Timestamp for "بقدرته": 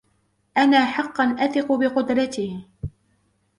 1.71-2.65